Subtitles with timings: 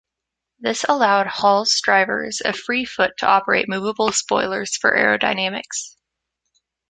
[0.59, 5.95] This allowed Hall's drivers a free foot to operate moveable spoilers for aerodynamics.